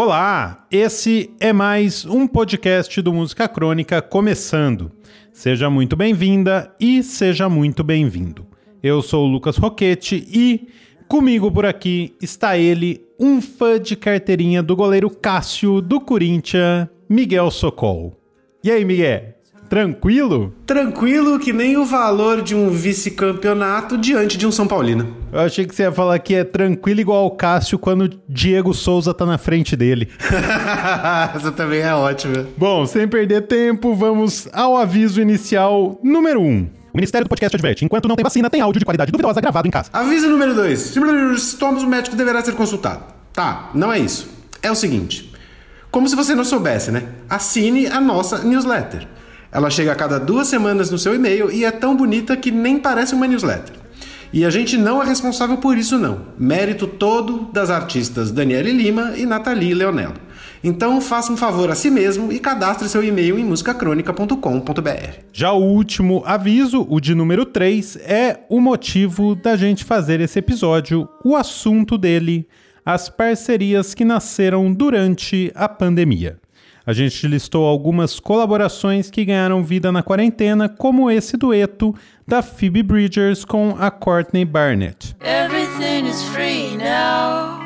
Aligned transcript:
Olá, 0.00 0.64
esse 0.70 1.28
é 1.40 1.52
mais 1.52 2.06
um 2.06 2.24
podcast 2.24 3.02
do 3.02 3.12
Música 3.12 3.48
Crônica 3.48 4.00
começando. 4.00 4.92
Seja 5.32 5.68
muito 5.68 5.96
bem-vinda 5.96 6.72
e 6.78 7.02
seja 7.02 7.48
muito 7.48 7.82
bem-vindo. 7.82 8.46
Eu 8.80 9.02
sou 9.02 9.26
o 9.26 9.28
Lucas 9.28 9.56
Roquete 9.56 10.24
e 10.32 10.68
comigo 11.08 11.50
por 11.50 11.66
aqui 11.66 12.14
está 12.22 12.56
ele, 12.56 13.04
um 13.18 13.42
fã 13.42 13.76
de 13.80 13.96
carteirinha 13.96 14.62
do 14.62 14.76
goleiro 14.76 15.10
Cássio 15.10 15.82
do 15.82 16.00
Corinthians, 16.00 16.86
Miguel 17.08 17.50
Socol. 17.50 18.16
E 18.62 18.70
aí, 18.70 18.84
Miguel? 18.84 19.34
Tranquilo? 19.68 20.54
Tranquilo 20.64 21.38
que 21.38 21.52
nem 21.52 21.76
o 21.76 21.84
valor 21.84 22.42
de 22.42 22.54
um 22.54 22.70
vice-campeonato 22.70 23.98
diante 23.98 24.38
de 24.38 24.46
um 24.46 24.52
São 24.52 24.66
Paulino. 24.66 25.14
Eu 25.30 25.40
achei 25.40 25.66
que 25.66 25.74
você 25.74 25.82
ia 25.82 25.92
falar 25.92 26.18
que 26.18 26.34
é 26.34 26.42
tranquilo 26.42 27.00
igual 27.00 27.26
o 27.26 27.30
Cássio 27.32 27.78
quando 27.78 28.10
Diego 28.28 28.72
Souza 28.72 29.12
tá 29.12 29.26
na 29.26 29.36
frente 29.36 29.76
dele. 29.76 30.08
Essa 31.34 31.52
também 31.52 31.80
é 31.80 31.94
ótima. 31.94 32.46
Bom, 32.56 32.86
sem 32.86 33.06
perder 33.06 33.42
tempo, 33.42 33.94
vamos 33.94 34.48
ao 34.52 34.76
aviso 34.76 35.20
inicial 35.20 36.00
número 36.02 36.40
1. 36.40 36.44
Um. 36.44 36.68
O 36.92 36.96
Ministério 36.96 37.26
do 37.26 37.28
Podcast 37.28 37.54
adverte: 37.54 37.84
enquanto 37.84 38.08
não 38.08 38.16
tem 38.16 38.24
vacina, 38.24 38.48
tem 38.48 38.60
áudio 38.60 38.78
de 38.78 38.84
qualidade 38.84 39.12
duvidosa 39.12 39.40
gravado 39.40 39.68
em 39.68 39.70
casa. 39.70 39.90
Aviso 39.92 40.28
número 40.28 40.54
2. 40.54 40.78
Sintomas, 41.38 41.82
o 41.82 41.86
médico 41.86 42.16
deverá 42.16 42.42
ser 42.42 42.54
consultado. 42.54 43.04
Tá, 43.32 43.70
não 43.74 43.92
é 43.92 43.98
isso. 43.98 44.28
É 44.62 44.70
o 44.70 44.74
seguinte: 44.74 45.30
como 45.90 46.08
se 46.08 46.16
você 46.16 46.34
não 46.34 46.44
soubesse, 46.44 46.90
né? 46.90 47.04
Assine 47.28 47.86
a 47.86 48.00
nossa 48.00 48.38
newsletter. 48.38 49.06
Ela 49.50 49.70
chega 49.70 49.92
a 49.92 49.96
cada 49.96 50.18
duas 50.18 50.48
semanas 50.48 50.90
no 50.90 50.98
seu 50.98 51.14
e-mail 51.14 51.50
e 51.50 51.64
é 51.64 51.70
tão 51.70 51.96
bonita 51.96 52.36
que 52.36 52.50
nem 52.50 52.78
parece 52.78 53.14
uma 53.14 53.26
newsletter. 53.26 53.74
E 54.32 54.44
a 54.44 54.50
gente 54.50 54.76
não 54.76 55.02
é 55.02 55.06
responsável 55.06 55.56
por 55.56 55.78
isso, 55.78 55.98
não. 55.98 56.20
Mérito 56.38 56.86
todo 56.86 57.48
das 57.52 57.70
artistas 57.70 58.30
Daniele 58.30 58.72
Lima 58.72 59.14
e 59.16 59.24
Nathalie 59.24 59.72
Leonello. 59.72 60.14
Então 60.62 61.00
faça 61.00 61.32
um 61.32 61.36
favor 61.36 61.70
a 61.70 61.74
si 61.74 61.90
mesmo 61.90 62.32
e 62.32 62.38
cadastre 62.38 62.88
seu 62.88 63.02
e-mail 63.02 63.38
em 63.38 63.44
musicacronica.com.br. 63.44 65.18
Já 65.32 65.52
o 65.52 65.62
último 65.62 66.22
aviso, 66.26 66.86
o 66.88 67.00
de 67.00 67.14
número 67.14 67.46
3, 67.46 67.96
é 68.02 68.40
o 68.48 68.60
motivo 68.60 69.34
da 69.34 69.56
gente 69.56 69.84
fazer 69.84 70.20
esse 70.20 70.38
episódio, 70.38 71.08
o 71.24 71.36
assunto 71.36 71.96
dele, 71.96 72.46
as 72.84 73.08
parcerias 73.08 73.94
que 73.94 74.04
nasceram 74.04 74.72
durante 74.72 75.52
a 75.54 75.68
pandemia. 75.68 76.38
A 76.88 76.94
gente 76.94 77.28
listou 77.28 77.66
algumas 77.66 78.18
colaborações 78.18 79.10
que 79.10 79.22
ganharam 79.22 79.62
vida 79.62 79.92
na 79.92 80.02
quarentena, 80.02 80.70
como 80.70 81.10
esse 81.10 81.36
dueto 81.36 81.94
da 82.26 82.40
Phoebe 82.40 82.82
Bridgers 82.82 83.44
com 83.44 83.76
a 83.78 83.90
Courtney 83.90 84.46
Barnett. 84.46 85.14
Everything 85.20 86.08
is 86.08 86.22
free 86.32 86.78
now. 86.78 87.60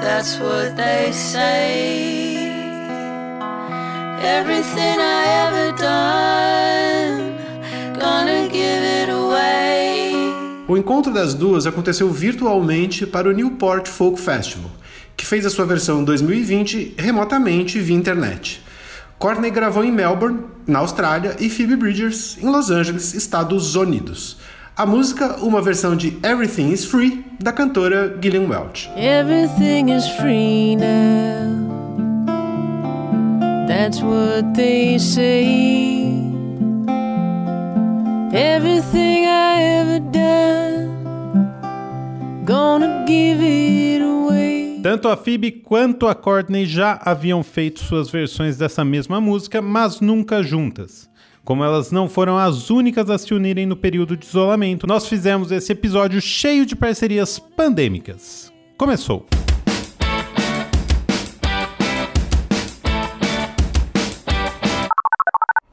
That's 0.00 0.38
what 0.38 0.76
they 0.76 1.12
say. 1.12 2.38
Everything 4.22 5.00
I 5.00 5.26
ever 5.48 5.72
done, 5.76 7.34
gonna 7.98 8.48
give 8.48 8.62
it 8.62 9.10
away. 9.10 10.12
O 10.68 10.76
encontro 10.76 11.12
das 11.12 11.34
duas 11.34 11.66
aconteceu 11.66 12.08
virtualmente 12.12 13.04
para 13.04 13.28
o 13.28 13.32
Newport 13.32 13.88
Folk 13.88 14.20
Festival 14.20 14.70
que 15.20 15.26
fez 15.26 15.44
a 15.44 15.50
sua 15.50 15.66
versão 15.66 16.02
2020 16.02 16.94
remotamente 16.96 17.78
via 17.78 17.94
internet. 17.94 18.62
Courtney 19.18 19.50
gravou 19.50 19.84
em 19.84 19.92
Melbourne, 19.92 20.44
na 20.66 20.78
Austrália, 20.78 21.36
e 21.38 21.50
Phoebe 21.50 21.76
Bridgers 21.76 22.38
em 22.42 22.48
Los 22.48 22.70
Angeles, 22.70 23.12
Estados 23.12 23.74
Unidos. 23.74 24.38
A 24.74 24.86
música, 24.86 25.36
uma 25.42 25.60
versão 25.60 25.94
de 25.94 26.16
Everything 26.22 26.70
is 26.70 26.86
Free, 26.86 27.22
da 27.38 27.52
cantora 27.52 28.16
Gillian 28.18 28.48
Welch. 28.48 28.88
Everything 28.96 29.94
is 29.94 30.08
free 30.08 30.74
now. 30.76 31.68
That's 33.68 34.00
what 34.00 34.54
they 34.54 34.98
say. 34.98 36.16
Everything 38.32 39.26
I 39.26 39.62
ever 39.80 40.00
done, 40.00 40.88
gonna 42.46 43.04
give 43.06 43.42
it 43.42 44.02
away. 44.02 44.59
Tanto 44.82 45.08
a 45.08 45.16
Phoebe 45.16 45.50
quanto 45.52 46.08
a 46.08 46.14
Courtney 46.14 46.64
já 46.64 46.98
haviam 47.04 47.42
feito 47.42 47.80
suas 47.80 48.08
versões 48.08 48.56
dessa 48.56 48.82
mesma 48.82 49.20
música, 49.20 49.60
mas 49.60 50.00
nunca 50.00 50.42
juntas. 50.42 51.06
Como 51.44 51.62
elas 51.62 51.92
não 51.92 52.08
foram 52.08 52.38
as 52.38 52.70
únicas 52.70 53.10
a 53.10 53.18
se 53.18 53.34
unirem 53.34 53.66
no 53.66 53.76
período 53.76 54.16
de 54.16 54.24
isolamento, 54.24 54.86
nós 54.86 55.06
fizemos 55.06 55.52
esse 55.52 55.72
episódio 55.72 56.18
cheio 56.18 56.64
de 56.64 56.74
parcerias 56.74 57.38
pandêmicas. 57.38 58.50
Começou! 58.78 59.26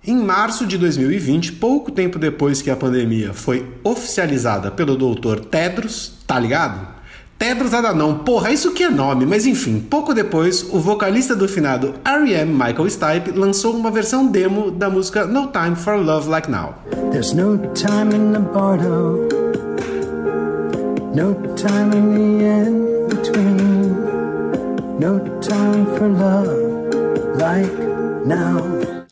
Em 0.05 0.17
março 0.17 0.65
de 0.67 0.77
2020, 0.77 1.53
pouco 1.53 1.91
tempo 1.93 2.19
depois 2.19 2.61
que 2.61 2.69
a 2.69 2.75
pandemia 2.75 3.33
foi 3.33 3.73
oficializada 3.85 4.69
pelo 4.69 4.97
doutor 4.97 5.39
Tedros, 5.39 6.17
tá 6.27 6.37
ligado? 6.37 6.96
Tedros 7.37 7.71
Adhanom, 7.71 8.15
porra, 8.19 8.51
isso 8.51 8.73
que 8.73 8.83
é 8.83 8.89
nome, 8.89 9.23
mas 9.23 9.45
enfim, 9.45 9.79
pouco 9.79 10.11
depois, 10.11 10.63
o 10.73 10.79
vocalista 10.79 11.35
do 11.35 11.47
finado 11.47 11.93
R.E.M. 12.03 12.51
Michael 12.51 12.89
Stipe 12.89 13.31
lançou 13.31 13.75
uma 13.75 13.91
versão 13.91 14.25
demo 14.25 14.71
da 14.71 14.89
música 14.89 15.23
No 15.25 15.47
Time 15.47 15.75
for 15.75 15.97
Love 15.97 16.29
Like 16.29 16.49
Now. 16.49 16.73
There's 17.11 17.33
no 17.33 17.57
time 17.75 18.15
in 18.15 18.33
the 18.33 18.39
bardo, 18.39 19.27
no 21.13 21.35
time 21.55 21.95
in 21.95 22.39
the 22.39 22.43
end 22.43 22.87
between, 23.09 23.91
no 24.99 25.19
time 25.39 25.85
for 25.95 26.09
love 26.09 26.49
like 27.37 27.71
now. 28.25 28.63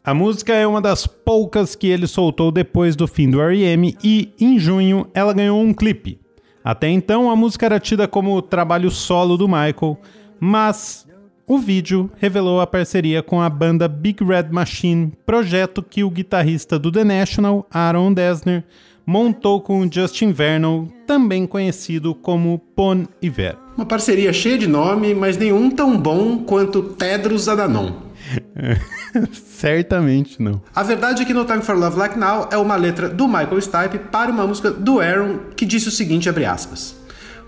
A 0.03 0.15
música 0.15 0.53
é 0.53 0.65
uma 0.65 0.81
das 0.81 1.05
poucas 1.05 1.75
que 1.75 1.87
ele 1.87 2.07
soltou 2.07 2.51
depois 2.51 2.95
do 2.95 3.07
fim 3.07 3.29
do 3.29 3.39
R.E.M. 3.39 3.95
e, 4.03 4.33
em 4.39 4.57
junho, 4.57 5.07
ela 5.13 5.31
ganhou 5.31 5.61
um 5.61 5.73
clipe. 5.73 6.24
Até 6.65 6.89
então, 6.89 7.29
a 7.29 7.35
música 7.35 7.67
era 7.67 7.79
tida 7.79 8.07
como 8.07 8.41
trabalho 8.41 8.89
solo 8.89 9.37
do 9.37 9.47
Michael, 9.47 9.99
mas 10.39 11.07
o 11.45 11.59
vídeo 11.59 12.09
revelou 12.17 12.59
a 12.59 12.65
parceria 12.65 13.21
com 13.21 13.39
a 13.39 13.47
banda 13.47 13.87
Big 13.87 14.23
Red 14.23 14.47
Machine, 14.49 15.13
projeto 15.27 15.83
que 15.83 16.03
o 16.03 16.09
guitarrista 16.09 16.79
do 16.79 16.91
The 16.91 17.03
National, 17.03 17.67
Aaron 17.71 18.11
Dessner, 18.11 18.63
montou 19.05 19.61
com 19.61 19.87
Justin 19.91 20.31
Vernon, 20.31 20.87
também 21.05 21.45
conhecido 21.45 22.15
como 22.15 22.57
Pon 22.75 23.05
Iver. 23.21 23.55
Uma 23.77 23.85
parceria 23.85 24.33
cheia 24.33 24.57
de 24.57 24.65
nome, 24.65 25.13
mas 25.13 25.37
nenhum 25.37 25.69
tão 25.69 25.95
bom 25.95 26.39
quanto 26.39 26.81
Tedros 26.81 27.47
Adhanom. 27.47 28.04
Certamente 29.31 30.41
não. 30.41 30.61
A 30.73 30.83
verdade 30.83 31.21
é 31.21 31.25
que 31.25 31.33
No 31.33 31.45
Time 31.45 31.61
for 31.61 31.75
Love 31.75 31.97
Like 31.97 32.17
Now 32.17 32.49
é 32.51 32.57
uma 32.57 32.75
letra 32.75 33.09
do 33.09 33.27
Michael 33.27 33.61
Stipe 33.61 33.99
para 34.11 34.31
uma 34.31 34.45
música 34.45 34.71
do 34.71 34.99
Aaron 34.99 35.39
que 35.55 35.65
disse 35.65 35.87
o 35.87 35.91
seguinte, 35.91 36.29
abre 36.29 36.45
aspas. 36.45 36.95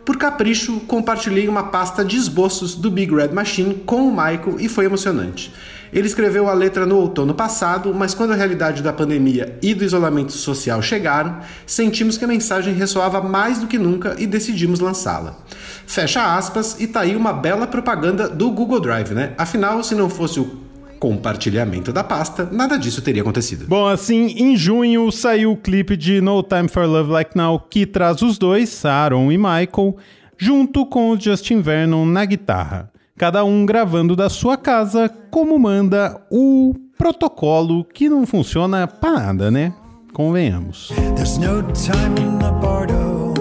Por 0.05 0.17
capricho, 0.17 0.79
compartilhei 0.87 1.49
uma 1.49 1.63
pasta 1.63 2.05
de 2.05 2.15
esboços 2.15 2.75
do 2.75 2.89
Big 2.89 3.13
Red 3.13 3.29
Machine 3.29 3.75
com 3.85 4.07
o 4.07 4.11
Michael 4.11 4.55
e 4.57 4.69
foi 4.69 4.85
emocionante. 4.85 5.53
Ele 5.91 6.07
escreveu 6.07 6.49
a 6.49 6.53
letra 6.53 6.85
no 6.85 6.97
outono 6.97 7.33
passado, 7.33 7.93
mas 7.93 8.13
quando 8.13 8.31
a 8.31 8.35
realidade 8.35 8.83
da 8.83 8.93
pandemia 8.93 9.57
e 9.61 9.73
do 9.73 9.83
isolamento 9.83 10.31
social 10.31 10.81
chegaram, 10.81 11.39
sentimos 11.65 12.17
que 12.17 12.25
a 12.25 12.27
mensagem 12.27 12.73
ressoava 12.73 13.21
mais 13.21 13.59
do 13.59 13.67
que 13.67 13.77
nunca 13.77 14.15
e 14.17 14.25
decidimos 14.25 14.79
lançá-la. 14.79 15.37
Fecha 15.85 16.35
aspas, 16.35 16.77
e 16.79 16.87
tá 16.87 17.01
aí 17.01 17.15
uma 17.15 17.33
bela 17.33 17.67
propaganda 17.67 18.27
do 18.29 18.49
Google 18.51 18.79
Drive, 18.79 19.11
né? 19.11 19.33
Afinal, 19.37 19.83
se 19.83 19.95
não 19.95 20.09
fosse 20.09 20.39
o 20.39 20.66
compartilhamento 20.99 21.93
da 21.93 22.03
pasta, 22.03 22.47
nada 22.51 22.77
disso 22.77 23.01
teria 23.01 23.21
acontecido. 23.21 23.65
Bom, 23.67 23.87
assim, 23.87 24.27
em 24.37 24.55
junho 24.55 25.11
saiu 25.11 25.51
o 25.51 25.57
clipe 25.57 25.95
de 25.95 26.19
No 26.21 26.43
Time 26.43 26.67
for 26.67 26.85
Love 26.85 27.11
Like 27.11 27.37
Now, 27.37 27.59
que 27.59 27.85
traz 27.85 28.21
os 28.21 28.37
dois, 28.37 28.83
Aaron 28.85 29.31
e 29.31 29.37
Michael, 29.37 29.95
junto 30.37 30.85
com 30.85 31.11
o 31.11 31.19
Justin 31.19 31.61
Vernon 31.61 32.05
na 32.05 32.25
guitarra. 32.25 32.91
Cada 33.17 33.43
um 33.43 33.65
gravando 33.65 34.15
da 34.15 34.29
sua 34.29 34.57
casa, 34.57 35.09
como 35.31 35.57
manda 35.57 36.21
o 36.29 36.75
protocolo 36.97 37.83
que 37.83 38.07
não 38.09 38.25
funciona 38.27 38.87
para 38.87 39.11
nada, 39.11 39.51
né? 39.51 39.73
Convenhamos. 40.13 40.91
There's 41.15 41.37
no 41.37 41.63
time 41.73 42.19
in 42.19 42.39
the 42.39 42.51
bardo, 42.61 43.33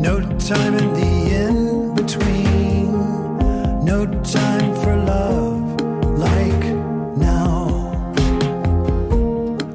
no 0.00 0.20
time 0.38 0.76
in 0.80 0.92
the 0.94 1.08
in 1.44 1.94
between, 1.94 2.92
no 3.84 4.06
time 4.22 4.74
for 4.82 4.96
love. 4.96 5.37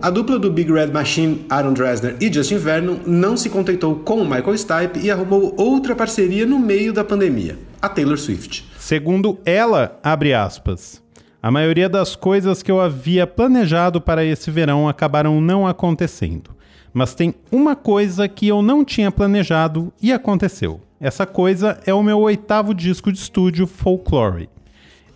A 0.03 0.09
dupla 0.09 0.37
do 0.37 0.51
Big 0.51 0.69
Red 0.69 0.87
Machine, 0.87 1.45
Aaron 1.49 1.71
Dresner 1.71 2.17
e 2.19 2.29
Justin 2.29 2.57
Vernon, 2.57 2.97
não 3.07 3.37
se 3.37 3.49
contentou 3.49 3.95
com 3.95 4.15
o 4.15 4.29
Michael 4.29 4.57
Stipe 4.57 4.99
e 5.01 5.09
arrumou 5.09 5.55
outra 5.57 5.95
parceria 5.95 6.45
no 6.45 6.59
meio 6.59 6.91
da 6.91 7.05
pandemia, 7.05 7.57
a 7.81 7.87
Taylor 7.87 8.17
Swift. 8.17 8.65
Segundo 8.77 9.39
ela, 9.45 9.97
abre 10.03 10.33
aspas, 10.33 11.01
a 11.41 11.49
maioria 11.49 11.87
das 11.87 12.17
coisas 12.17 12.61
que 12.61 12.69
eu 12.69 12.81
havia 12.81 13.25
planejado 13.25 14.01
para 14.01 14.25
esse 14.25 14.51
verão 14.51 14.89
acabaram 14.89 15.39
não 15.39 15.65
acontecendo. 15.65 16.49
Mas 16.93 17.15
tem 17.15 17.33
uma 17.49 17.73
coisa 17.73 18.27
que 18.27 18.45
eu 18.45 18.61
não 18.61 18.83
tinha 18.83 19.09
planejado 19.09 19.93
e 20.01 20.11
aconteceu. 20.11 20.81
Essa 20.99 21.25
coisa 21.25 21.79
é 21.85 21.93
o 21.93 22.03
meu 22.03 22.19
oitavo 22.19 22.73
disco 22.73 23.09
de 23.09 23.19
estúdio, 23.19 23.65
Folklore. 23.65 24.49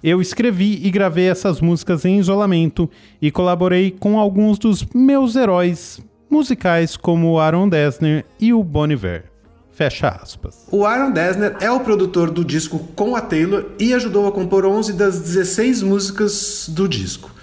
Eu 0.04 0.22
escrevi 0.22 0.80
e 0.84 0.92
gravei 0.92 1.28
essas 1.28 1.60
músicas 1.60 2.06
em 2.06 2.20
isolamento 2.20 2.90
e 3.22 3.32
colaborei 3.32 3.92
com 3.92 4.20
alguns 4.20 4.60
dos 4.60 4.86
meus 4.94 5.36
heróis 5.36 6.00
musicais, 6.30 6.96
como 6.96 7.32
o 7.32 7.40
Aaron 7.40 7.68
Dessner 7.68 8.26
e 8.40 8.54
o 8.54 8.64
Bon 8.64 8.88
Iver. 8.88 9.26
Fecha 9.72 10.10
aspas. 10.10 10.68
O 10.72 10.86
Aaron 10.86 11.12
Dessner 11.12 11.56
é 11.60 11.70
o 11.72 11.80
produtor 11.80 12.32
do 12.32 12.44
disco 12.44 12.80
com 12.96 13.16
a 13.16 13.22
Taylor 13.22 13.66
e 13.80 13.94
ajudou 13.94 14.28
a 14.28 14.32
compor 14.32 14.66
11 14.66 14.94
das 14.94 15.20
16 15.20 15.84
músicas 15.84 16.70
do 16.70 16.88
disco 16.88 17.38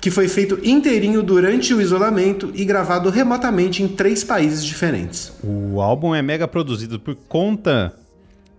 que 0.00 0.10
foi 0.10 0.28
feito 0.28 0.58
inteirinho 0.64 1.22
durante 1.22 1.74
o 1.74 1.80
isolamento 1.80 2.50
e 2.54 2.64
gravado 2.64 3.10
remotamente 3.10 3.82
em 3.82 3.88
três 3.88 4.24
países 4.24 4.64
diferentes. 4.64 5.32
O 5.44 5.80
álbum 5.80 6.14
é 6.14 6.22
mega 6.22 6.48
produzido 6.48 6.98
por 6.98 7.14
conta 7.14 7.94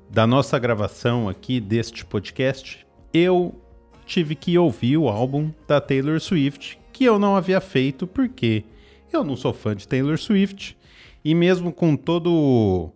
da 0.09 0.27
nossa 0.27 0.59
gravação 0.59 1.27
aqui 1.27 1.59
deste 1.59 2.05
podcast. 2.05 2.85
Eu 3.13 3.55
tive 4.05 4.35
que 4.35 4.57
ouvir 4.57 4.97
o 4.97 5.07
álbum 5.07 5.51
da 5.67 5.79
Taylor 5.79 6.19
Swift, 6.19 6.77
que 6.91 7.03
eu 7.03 7.17
não 7.17 7.35
havia 7.35 7.61
feito 7.61 8.05
porque 8.05 8.63
eu 9.11 9.23
não 9.23 9.35
sou 9.35 9.53
fã 9.53 9.75
de 9.75 9.87
Taylor 9.87 10.17
Swift 10.17 10.77
e 11.23 11.35
mesmo 11.35 11.71
com 11.71 11.95
todo 11.95 12.91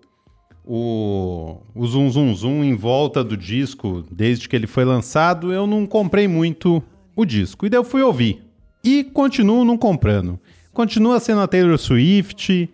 o, 0.65 1.61
o 1.75 1.85
zoom 1.85 2.09
zoom 2.09 2.33
zoom 2.33 2.63
em 2.63 2.75
volta 2.75 3.23
do 3.23 3.37
disco 3.37 4.03
desde 4.11 4.49
que 4.49 4.55
ele 4.55 4.67
foi 4.67 4.83
lançado, 4.83 5.53
eu 5.53 5.67
não 5.67 5.85
comprei 5.85 6.27
muito 6.27 6.81
o 7.15 7.23
disco. 7.23 7.65
E 7.65 7.69
daí 7.69 7.79
eu 7.79 7.83
fui 7.83 8.01
ouvir. 8.01 8.43
E 8.83 9.03
continuo 9.03 9.63
não 9.63 9.77
comprando. 9.77 10.39
Continua 10.73 11.19
sendo 11.19 11.41
a 11.41 11.47
Taylor 11.47 11.77
Swift. 11.77 12.69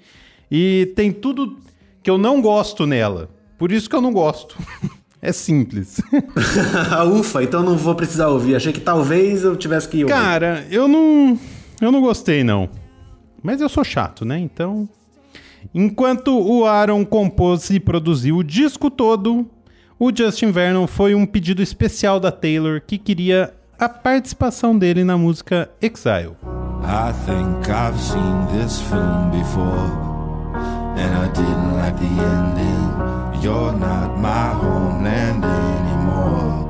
E 0.49 0.91
tem 0.95 1.11
tudo 1.11 1.59
que 2.01 2.09
eu 2.09 2.17
não 2.17 2.41
gosto 2.41 2.85
nela. 2.85 3.29
Por 3.57 3.71
isso 3.71 3.89
que 3.89 3.95
eu 3.95 4.01
não 4.01 4.11
gosto. 4.11 4.57
é 5.21 5.31
simples. 5.31 6.01
Ufa, 7.19 7.43
então 7.43 7.61
não 7.61 7.77
vou 7.77 7.95
precisar 7.95 8.27
ouvir. 8.27 8.55
Achei 8.55 8.73
que 8.73 8.81
talvez 8.81 9.43
eu 9.43 9.55
tivesse 9.55 9.87
que 9.87 10.03
ouvir. 10.03 10.13
Cara, 10.13 10.65
eu 10.69 10.87
não. 10.87 11.39
Eu 11.79 11.91
não 11.91 12.01
gostei, 12.01 12.43
não. 12.43 12.69
Mas 13.43 13.61
eu 13.61 13.69
sou 13.69 13.83
chato, 13.83 14.25
né? 14.25 14.39
Então. 14.39 14.89
Enquanto 15.73 16.39
o 16.39 16.65
Aaron 16.65 17.05
compôs 17.05 17.69
e 17.69 17.79
produziu 17.79 18.37
o 18.37 18.43
disco 18.43 18.89
todo, 18.89 19.47
o 19.99 20.11
Justin 20.13 20.51
Vernon 20.51 20.87
foi 20.87 21.13
um 21.13 21.25
pedido 21.25 21.61
especial 21.61 22.19
da 22.19 22.31
Taylor 22.31 22.81
que 22.81 22.97
queria 22.97 23.53
a 23.77 23.87
participação 23.87 24.77
dele 24.77 25.03
na 25.03 25.17
música 25.17 25.69
Exile. 25.79 26.35
I 26.83 27.13
think 27.25 27.69
I've 27.69 27.99
seen 27.99 28.47
this 28.59 28.81
film 28.81 29.29
before 29.29 30.10
And 30.97 31.15
I 31.15 31.27
didn't 31.33 31.73
like 31.75 31.97
the 31.97 32.11
ending 32.33 33.41
You're 33.41 33.73
not 33.73 34.17
my 34.19 34.49
homeland 34.49 35.43
anymore 35.43 36.67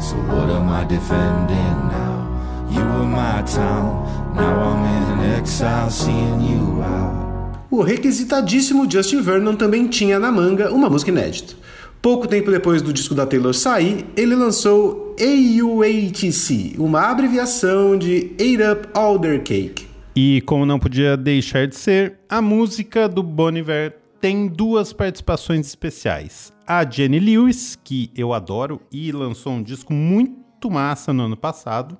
So 0.00 0.16
what 0.16 0.50
am 0.50 0.68
I 0.68 0.84
defending 0.84 1.88
now? 1.88 2.68
You 2.70 2.80
were 2.80 3.06
my 3.06 3.42
town 3.42 4.34
Now 4.34 4.60
I'm 4.60 4.84
in 4.84 5.36
exile 5.36 5.90
seeing 5.90 6.40
you 6.40 6.82
out 6.82 7.22
O 7.70 7.80
requisitadíssimo 7.80 8.86
Justin 8.90 9.22
Vernon 9.22 9.56
também 9.56 9.88
tinha 9.88 10.18
na 10.18 10.30
manga 10.30 10.70
uma 10.70 10.90
música 10.90 11.10
inédita. 11.10 11.54
Pouco 12.02 12.28
tempo 12.28 12.50
depois 12.50 12.82
do 12.82 12.92
disco 12.92 13.14
da 13.14 13.24
Taylor 13.24 13.54
sair, 13.54 14.04
ele 14.14 14.34
lançou 14.34 15.16
AUATC, 15.18 16.74
uma 16.76 17.08
abreviação 17.08 17.96
de 17.96 18.32
Ate 18.34 18.62
Up 18.62 18.88
All 18.92 19.18
Their 19.18 19.42
Cake. 19.42 19.91
E 20.14 20.42
como 20.42 20.66
não 20.66 20.78
podia 20.78 21.16
deixar 21.16 21.66
de 21.66 21.74
ser, 21.74 22.18
a 22.28 22.42
música 22.42 23.08
do 23.08 23.22
Bon 23.22 23.50
Iver 23.50 23.96
tem 24.20 24.46
duas 24.46 24.92
participações 24.92 25.66
especiais. 25.66 26.52
A 26.66 26.88
Jenny 26.88 27.18
Lewis, 27.18 27.78
que 27.82 28.10
eu 28.14 28.34
adoro 28.34 28.80
e 28.92 29.10
lançou 29.10 29.54
um 29.54 29.62
disco 29.62 29.92
muito 29.92 30.70
massa 30.70 31.12
no 31.12 31.24
ano 31.24 31.36
passado, 31.36 31.96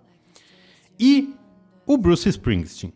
e 1.00 1.34
o 1.86 1.96
Bruce 1.96 2.28
Springsteen. 2.28 2.92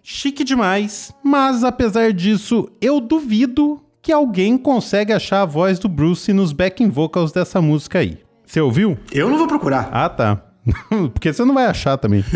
Chique 0.00 0.44
demais, 0.44 1.12
mas 1.22 1.64
apesar 1.64 2.12
disso, 2.12 2.70
eu 2.80 3.00
duvido 3.00 3.82
que 4.00 4.12
alguém 4.12 4.56
consegue 4.56 5.12
achar 5.12 5.42
a 5.42 5.46
voz 5.46 5.78
do 5.78 5.88
Bruce 5.88 6.32
nos 6.32 6.52
backing 6.52 6.88
vocals 6.88 7.30
dessa 7.30 7.60
música 7.60 7.98
aí. 7.98 8.18
Você 8.46 8.60
ouviu? 8.60 8.96
Eu 9.12 9.28
não 9.28 9.38
vou 9.38 9.46
procurar. 9.46 9.88
Ah, 9.92 10.08
tá. 10.08 10.42
Porque 11.12 11.32
você 11.32 11.44
não 11.44 11.54
vai 11.54 11.66
achar 11.66 11.96
também. 11.96 12.24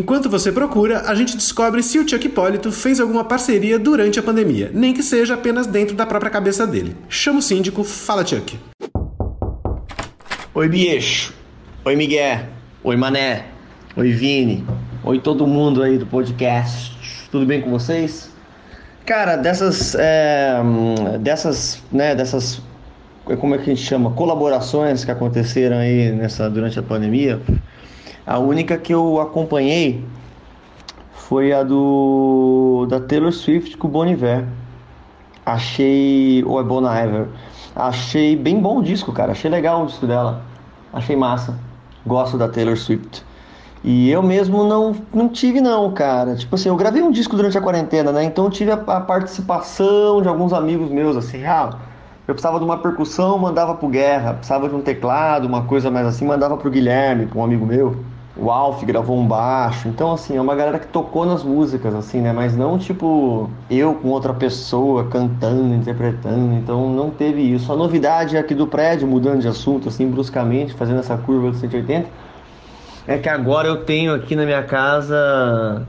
Enquanto 0.00 0.30
você 0.30 0.50
procura, 0.50 1.02
a 1.02 1.14
gente 1.14 1.36
descobre 1.36 1.82
se 1.82 1.98
o 1.98 2.08
Chuck 2.08 2.26
Hipólito 2.26 2.72
fez 2.72 2.98
alguma 2.98 3.22
parceria 3.22 3.78
durante 3.78 4.18
a 4.18 4.22
pandemia, 4.22 4.70
nem 4.72 4.94
que 4.94 5.02
seja 5.02 5.34
apenas 5.34 5.66
dentro 5.66 5.94
da 5.94 6.06
própria 6.06 6.30
cabeça 6.30 6.66
dele. 6.66 6.96
Chama 7.06 7.40
o 7.40 7.42
síndico, 7.42 7.84
fala 7.84 8.24
Chuck. 8.26 8.58
Oi, 10.54 10.68
bicho. 10.70 11.34
Oi, 11.84 11.94
Miguel. 11.96 12.46
Oi, 12.82 12.96
Mané. 12.96 13.48
Oi, 13.94 14.10
Vini. 14.10 14.64
Oi, 15.04 15.20
todo 15.20 15.46
mundo 15.46 15.82
aí 15.82 15.98
do 15.98 16.06
podcast. 16.06 17.28
Tudo 17.30 17.44
bem 17.44 17.60
com 17.60 17.68
vocês? 17.68 18.30
Cara, 19.04 19.36
dessas, 19.36 19.94
é, 19.98 20.62
dessas, 21.20 21.82
né, 21.92 22.14
dessas, 22.14 22.62
como 23.38 23.54
é 23.54 23.58
que 23.58 23.64
a 23.64 23.74
gente 23.74 23.86
chama, 23.86 24.12
colaborações 24.12 25.04
que 25.04 25.10
aconteceram 25.10 25.76
aí 25.76 26.10
nessa 26.10 26.48
durante 26.48 26.78
a 26.78 26.82
pandemia, 26.82 27.38
a 28.30 28.38
única 28.38 28.78
que 28.78 28.94
eu 28.94 29.20
acompanhei 29.20 30.04
foi 31.12 31.52
a 31.52 31.64
do 31.64 32.86
da 32.88 33.00
Taylor 33.00 33.32
Swift 33.32 33.76
com 33.76 33.88
o 33.88 33.90
Bon 33.90 34.06
Iver. 34.06 34.46
Achei, 35.44 36.44
ou 36.44 36.60
é 36.60 36.62
Bon 36.62 36.80
Iver. 36.80 37.26
Achei 37.74 38.36
bem 38.36 38.60
bom 38.60 38.78
o 38.78 38.82
disco, 38.84 39.12
cara. 39.12 39.32
Achei 39.32 39.50
legal 39.50 39.82
o 39.82 39.86
disco 39.86 40.06
dela. 40.06 40.42
Achei 40.92 41.16
massa. 41.16 41.58
Gosto 42.06 42.38
da 42.38 42.48
Taylor 42.48 42.76
Swift. 42.76 43.24
E 43.82 44.08
eu 44.08 44.22
mesmo 44.22 44.62
não, 44.62 44.94
não 45.12 45.28
tive 45.28 45.60
não, 45.60 45.90
cara. 45.90 46.36
Tipo 46.36 46.54
assim, 46.54 46.68
eu 46.68 46.76
gravei 46.76 47.02
um 47.02 47.10
disco 47.10 47.34
durante 47.34 47.58
a 47.58 47.60
quarentena, 47.60 48.12
né? 48.12 48.22
Então 48.22 48.44
eu 48.44 48.50
tive 48.52 48.70
a, 48.70 48.74
a 48.74 49.00
participação 49.00 50.22
de 50.22 50.28
alguns 50.28 50.52
amigos 50.52 50.88
meus, 50.88 51.16
assim, 51.16 51.44
ah, 51.44 51.70
eu 52.28 52.34
precisava 52.34 52.60
de 52.60 52.64
uma 52.64 52.78
percussão, 52.78 53.36
mandava 53.38 53.74
pro 53.74 53.88
Guerra. 53.88 54.34
Precisava 54.34 54.68
de 54.68 54.74
um 54.76 54.82
teclado, 54.82 55.48
uma 55.48 55.64
coisa 55.64 55.90
mais 55.90 56.06
assim, 56.06 56.24
mandava 56.24 56.56
pro 56.56 56.70
Guilherme, 56.70 57.28
um 57.34 57.42
amigo 57.42 57.66
meu 57.66 58.08
o 58.40 58.50
Alf 58.50 58.82
gravou 58.84 59.18
um 59.18 59.26
baixo. 59.26 59.86
Então, 59.86 60.12
assim, 60.12 60.36
é 60.36 60.40
uma 60.40 60.54
galera 60.56 60.78
que 60.78 60.86
tocou 60.86 61.26
nas 61.26 61.44
músicas, 61.44 61.94
assim, 61.94 62.22
né? 62.22 62.32
Mas 62.32 62.56
não 62.56 62.78
tipo 62.78 63.50
eu 63.68 63.94
com 63.94 64.08
outra 64.08 64.32
pessoa 64.32 65.04
cantando, 65.08 65.74
interpretando. 65.74 66.54
Então, 66.54 66.88
não 66.88 67.10
teve 67.10 67.42
isso. 67.42 67.70
A 67.70 67.76
novidade 67.76 68.38
aqui 68.38 68.54
do 68.54 68.66
prédio, 68.66 69.06
mudando 69.06 69.40
de 69.40 69.48
assunto, 69.48 69.88
assim, 69.88 70.08
bruscamente, 70.08 70.72
fazendo 70.72 71.00
essa 71.00 71.18
curva 71.18 71.50
de 71.50 71.58
180, 71.58 72.08
é 73.06 73.18
que 73.18 73.28
agora 73.28 73.68
eu 73.68 73.84
tenho 73.84 74.14
aqui 74.14 74.34
na 74.34 74.46
minha 74.46 74.62
casa 74.62 75.86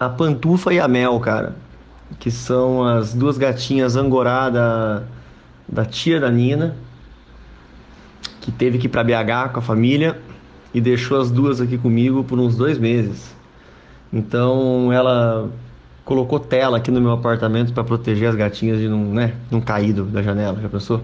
a 0.00 0.08
Pantufa 0.08 0.72
e 0.72 0.80
a 0.80 0.88
Mel, 0.88 1.20
cara. 1.20 1.54
Que 2.18 2.30
são 2.30 2.82
as 2.82 3.12
duas 3.12 3.36
gatinhas 3.36 3.94
angorá 3.94 4.48
da, 4.48 5.02
da 5.68 5.84
tia 5.84 6.18
da 6.18 6.30
Nina, 6.30 6.76
que 8.40 8.50
teve 8.50 8.78
que 8.78 8.86
ir 8.86 8.88
pra 8.88 9.04
BH 9.04 9.52
com 9.52 9.58
a 9.58 9.62
família 9.62 10.18
e 10.74 10.80
deixou 10.80 11.20
as 11.20 11.30
duas 11.30 11.60
aqui 11.60 11.76
comigo 11.76 12.24
por 12.24 12.38
uns 12.38 12.56
dois 12.56 12.78
meses. 12.78 13.34
Então 14.12 14.92
ela 14.92 15.50
colocou 16.04 16.38
tela 16.38 16.76
aqui 16.76 16.90
no 16.90 17.00
meu 17.00 17.12
apartamento 17.12 17.72
para 17.72 17.84
proteger 17.84 18.28
as 18.28 18.34
gatinhas 18.34 18.78
de 18.78 18.88
não, 18.88 19.04
né, 19.04 19.34
não 19.50 19.60
cair 19.60 19.92
da 19.92 20.22
janela, 20.22 20.60
já 20.60 20.68
pensou? 20.68 21.00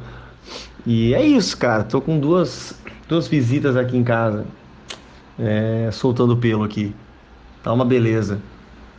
E 0.87 1.15
é 1.15 1.25
isso, 1.25 1.57
cara. 1.57 1.85
Tô 1.85 2.01
com 2.01 2.19
duas, 2.19 2.79
duas 3.09 3.29
visitas 3.29 3.77
aqui 3.77 3.97
em 3.97 4.05
casa, 4.05 4.47
é, 5.39 5.89
soltando 5.93 6.37
pelo 6.37 6.65
aqui. 6.65 6.95
Tá 7.63 7.73
uma 7.73 7.85
beleza. 7.85 8.41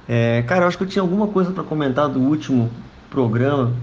É, 0.08 0.44
cara, 0.48 0.64
eu 0.64 0.68
acho 0.68 0.78
que 0.78 0.84
eu 0.84 0.88
tinha 0.88 1.02
alguma 1.02 1.28
coisa 1.28 1.52
para 1.52 1.64
comentar 1.64 2.10
do 2.10 2.20
último 2.20 2.70
programa. 3.10 3.74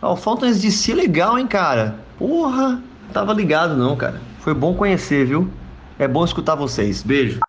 Ah, 0.00 0.10
o 0.10 0.16
Fountains 0.16 0.60
DC 0.60 0.94
legal, 0.94 1.38
hein, 1.38 1.46
cara? 1.46 1.96
Porra, 2.18 2.82
tava 3.12 3.32
ligado 3.32 3.76
não, 3.76 3.96
cara. 3.96 4.20
Foi 4.40 4.54
bom 4.54 4.74
conhecer, 4.74 5.26
viu? 5.26 5.48
É 5.98 6.08
bom 6.08 6.24
escutar 6.24 6.54
vocês. 6.54 7.02
Beijo. 7.02 7.40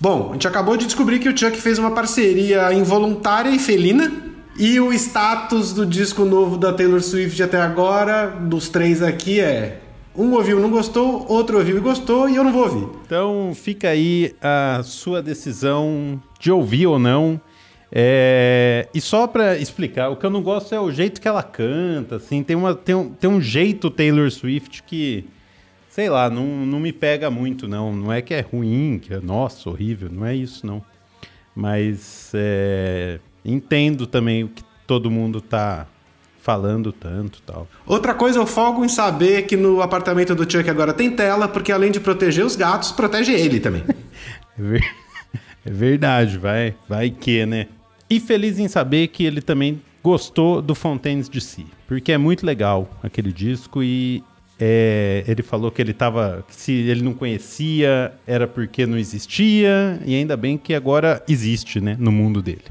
Bom, 0.00 0.30
a 0.30 0.32
gente 0.32 0.48
acabou 0.48 0.76
de 0.76 0.84
descobrir 0.84 1.18
que 1.18 1.28
o 1.28 1.36
Chuck 1.36 1.56
fez 1.60 1.78
uma 1.78 1.92
parceria 1.92 2.72
involuntária 2.72 3.50
e 3.50 3.58
felina. 3.58 4.10
E 4.58 4.80
o 4.80 4.92
status 4.92 5.72
do 5.72 5.86
disco 5.86 6.24
novo 6.24 6.56
da 6.56 6.72
Taylor 6.72 7.00
Swift 7.00 7.40
até 7.40 7.60
agora, 7.60 8.26
dos 8.26 8.68
três 8.68 9.02
aqui, 9.02 9.38
é 9.40 9.80
Um 10.16 10.32
ouviu, 10.32 10.58
não 10.58 10.68
gostou, 10.68 11.24
outro 11.28 11.58
ouviu 11.58 11.76
e 11.76 11.80
gostou, 11.80 12.28
e 12.28 12.34
eu 12.34 12.42
não 12.42 12.52
vou 12.52 12.64
ouvir. 12.64 12.88
Então 13.06 13.52
fica 13.54 13.90
aí 13.90 14.34
a 14.42 14.80
sua 14.82 15.22
decisão 15.22 16.20
de 16.40 16.50
ouvir 16.50 16.88
ou 16.88 16.98
não. 16.98 17.40
É, 17.92 18.88
e 18.92 19.00
só 19.00 19.28
pra 19.28 19.56
explicar, 19.56 20.08
o 20.10 20.16
que 20.16 20.26
eu 20.26 20.30
não 20.30 20.42
gosto 20.42 20.74
é 20.74 20.80
o 20.80 20.90
jeito 20.90 21.20
que 21.20 21.28
ela 21.28 21.42
canta, 21.42 22.16
assim, 22.16 22.42
tem, 22.42 22.56
uma, 22.56 22.74
tem, 22.74 22.96
um, 22.96 23.10
tem 23.10 23.30
um 23.30 23.40
jeito 23.40 23.88
Taylor 23.90 24.28
Swift 24.30 24.82
que, 24.82 25.24
sei 25.98 26.08
lá, 26.08 26.30
não, 26.30 26.46
não 26.64 26.78
me 26.78 26.92
pega 26.92 27.28
muito, 27.28 27.66
não. 27.66 27.92
Não 27.92 28.12
é 28.12 28.22
que 28.22 28.32
é 28.32 28.40
ruim, 28.40 29.00
que 29.02 29.12
é, 29.12 29.18
nossa, 29.18 29.68
horrível, 29.68 30.08
não 30.08 30.24
é 30.24 30.32
isso, 30.32 30.64
não. 30.64 30.80
Mas 31.56 32.30
é, 32.34 33.18
entendo 33.44 34.06
também 34.06 34.44
o 34.44 34.48
que 34.48 34.62
todo 34.86 35.10
mundo 35.10 35.40
tá 35.40 35.88
falando 36.40 36.92
tanto 36.92 37.42
tal. 37.42 37.66
Outra 37.84 38.14
coisa, 38.14 38.38
eu 38.38 38.46
folgo 38.46 38.84
em 38.84 38.88
saber 38.88 39.42
que 39.46 39.56
no 39.56 39.82
apartamento 39.82 40.36
do 40.36 40.48
Chuck 40.48 40.70
agora 40.70 40.92
tem 40.92 41.10
tela, 41.10 41.48
porque 41.48 41.72
além 41.72 41.90
de 41.90 41.98
proteger 41.98 42.46
os 42.46 42.54
gatos, 42.54 42.92
protege 42.92 43.32
ele 43.32 43.58
também. 43.58 43.82
é, 44.56 44.78
é 45.66 45.70
verdade, 45.72 46.38
vai, 46.38 46.76
vai 46.88 47.10
que, 47.10 47.44
né? 47.44 47.66
E 48.08 48.20
feliz 48.20 48.56
em 48.60 48.68
saber 48.68 49.08
que 49.08 49.24
ele 49.24 49.42
também 49.42 49.82
gostou 50.00 50.62
do 50.62 50.76
Fontaines 50.76 51.28
de 51.28 51.40
Si, 51.40 51.66
porque 51.88 52.12
é 52.12 52.18
muito 52.18 52.46
legal 52.46 52.88
aquele 53.02 53.32
disco 53.32 53.82
e 53.82 54.22
é, 54.58 55.24
ele 55.26 55.42
falou 55.42 55.70
que 55.70 55.80
ele 55.80 55.92
tava. 55.92 56.44
Que 56.48 56.54
se 56.54 56.72
ele 56.72 57.02
não 57.02 57.14
conhecia, 57.14 58.12
era 58.26 58.46
porque 58.46 58.86
não 58.86 58.98
existia, 58.98 60.00
e 60.04 60.14
ainda 60.14 60.36
bem 60.36 60.58
que 60.58 60.74
agora 60.74 61.22
existe, 61.28 61.80
né, 61.80 61.96
no 61.98 62.10
mundo 62.10 62.42
dele. 62.42 62.62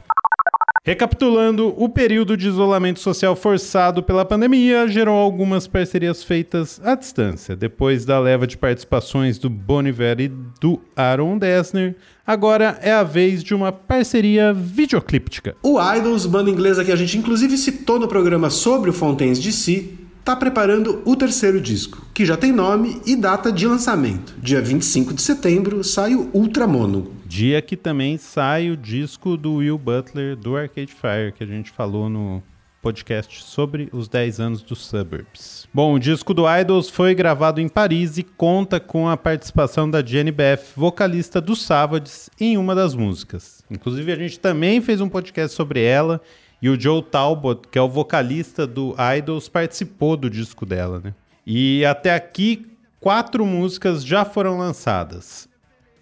Recapitulando, 0.88 1.74
o 1.76 1.90
período 1.90 2.38
de 2.38 2.48
isolamento 2.48 3.02
social 3.02 3.36
forçado 3.36 4.02
pela 4.02 4.24
pandemia 4.24 4.88
gerou 4.88 5.18
algumas 5.18 5.68
parcerias 5.68 6.24
feitas 6.24 6.80
à 6.82 6.96
distância. 6.96 7.58
Depois 7.58 8.06
da 8.06 8.18
leva 8.18 8.48
de 8.48 8.58
participações 8.58 9.38
do 9.38 9.50
Bon 9.50 9.86
Iver 9.86 10.22
e 10.22 10.30
do 10.30 10.80
Aaron 10.96 11.38
Dessner, 11.38 11.94
agora 12.26 12.80
é 12.82 12.94
a 12.94 13.04
vez 13.04 13.44
de 13.44 13.54
uma 13.54 13.70
parceria 13.70 14.54
videoclíptica. 14.54 15.58
O 15.62 15.78
Idols, 15.78 16.26
banda 16.26 16.50
inglesa 16.50 16.86
que 16.86 16.92
a 16.94 16.96
gente 16.96 17.18
inclusive 17.18 17.58
citou 17.58 18.00
no 18.00 18.08
programa 18.08 18.50
sobre 18.50 18.90
o 18.90 18.94
Fontaines 18.94 19.40
DC, 19.40 20.07
está 20.28 20.36
preparando 20.36 21.02
o 21.06 21.16
terceiro 21.16 21.62
disco, 21.62 22.06
que 22.14 22.26
já 22.26 22.36
tem 22.36 22.52
nome 22.52 23.02
e 23.06 23.16
data 23.16 23.50
de 23.50 23.66
lançamento. 23.66 24.36
Dia 24.38 24.62
25 24.62 25.14
de 25.14 25.22
setembro 25.22 25.82
sai 25.86 26.16
o 26.16 26.30
Ultramono. 26.34 27.14
Dia 27.26 27.62
que 27.62 27.78
também 27.78 28.18
sai 28.18 28.70
o 28.70 28.76
disco 28.76 29.38
do 29.38 29.56
Will 29.56 29.78
Butler 29.78 30.36
do 30.36 30.58
Arcade 30.58 30.94
Fire, 30.94 31.32
que 31.32 31.46
a 31.46 31.48
gente 31.48 31.72
falou 31.72 32.10
no 32.10 32.44
podcast 32.82 33.42
sobre 33.42 33.88
os 33.94 34.10
10 34.10 34.42
anos 34.42 34.62
dos 34.62 34.86
Suburbs. 34.86 35.66
Bom, 35.74 35.94
o 35.94 36.00
disco 36.00 36.34
do 36.34 36.44
Idols 36.46 36.90
foi 36.90 37.16
gravado 37.16 37.62
em 37.62 37.70
Paris 37.70 38.18
e 38.18 38.24
conta 38.24 38.82
com 38.82 39.08
a 39.08 39.16
participação 39.16 39.90
da 39.90 40.06
Jenny 40.06 40.32
Beth, 40.32 40.60
vocalista 40.76 41.40
do 41.40 41.56
Savages, 41.56 42.30
em 42.38 42.58
uma 42.58 42.76
das 42.76 42.94
músicas. 42.94 43.64
Inclusive, 43.72 44.12
a 44.12 44.18
gente 44.18 44.38
também 44.42 44.82
fez 44.82 45.00
um 45.00 45.08
podcast 45.08 45.56
sobre 45.56 45.82
ela 45.82 46.22
e 46.62 46.70
o 46.70 46.80
Joe 46.80 47.02
Talbot, 47.02 47.68
que 47.70 47.78
é 47.78 47.82
o 47.82 47.90
vocalista 47.90 48.66
do 48.66 48.96
Idols, 49.18 49.48
participou 49.48 50.18
do 50.18 50.30
disco 50.30 50.66
dela, 50.66 51.02
né? 51.04 51.14
E 51.46 51.86
até 51.86 52.14
aqui, 52.14 52.66
quatro 53.00 53.46
músicas 53.46 54.04
já 54.04 54.26
foram 54.26 54.58
lançadas. 54.58 55.48